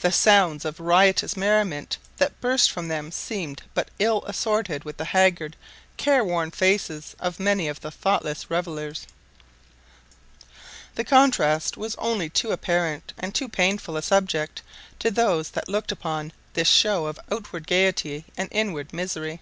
[0.00, 5.06] The sounds of riotous merriment that burst from them seemed but ill assorted with the
[5.06, 5.56] haggard,
[5.96, 9.06] careworn faces of many of the thoughtless revellers.
[10.96, 14.60] The contrast was only too apparent and too painful a subject
[14.98, 19.40] to those that looked upon this show of outward gaiety and inward misery.